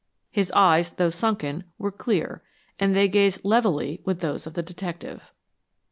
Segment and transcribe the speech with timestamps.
[0.31, 2.41] His eyes, though sunken, were clear,
[2.79, 5.31] and they gazed levelly with those of the detective.